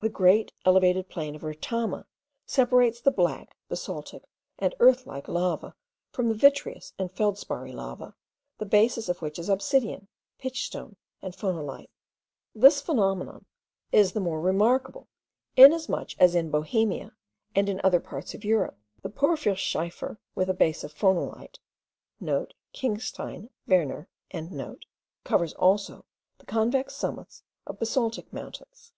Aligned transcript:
The 0.00 0.08
great 0.08 0.50
elevated 0.64 1.10
plain 1.10 1.34
of 1.36 1.42
Retama 1.42 2.06
separates 2.46 3.02
the 3.02 3.10
black, 3.10 3.54
basaltic, 3.68 4.24
and 4.58 4.74
earthlike 4.80 5.28
lava, 5.28 5.74
from 6.10 6.30
the 6.30 6.34
vitreous 6.34 6.94
and 6.98 7.12
feldsparry 7.12 7.70
lava, 7.72 8.14
the 8.56 8.64
basis 8.64 9.10
of 9.10 9.20
which 9.20 9.38
is 9.38 9.50
obsidian, 9.50 10.08
pitch 10.38 10.64
stone, 10.64 10.96
and 11.20 11.36
phonolite. 11.36 11.90
This 12.54 12.80
phenomenon 12.80 13.44
is 13.92 14.12
the 14.12 14.20
more 14.22 14.40
remarkable, 14.40 15.06
inasmuch 15.54 16.16
as 16.18 16.34
in 16.34 16.50
Bohemia 16.50 17.12
and 17.54 17.68
in 17.68 17.78
other 17.84 18.00
parts 18.00 18.32
of 18.32 18.46
Europe, 18.46 18.78
the 19.02 19.10
porphyrschiefer 19.10 20.16
with 20.34 20.56
base 20.58 20.82
of 20.82 20.94
phonolite* 20.94 21.58
(* 21.94 22.22
Klingstein. 22.74 23.50
Werner.) 23.66 24.08
covers 25.24 25.52
also 25.52 26.06
the 26.38 26.46
convex 26.46 26.94
summits 26.96 27.42
of 27.66 27.78
basaltic 27.78 28.32
mountains. 28.32 28.94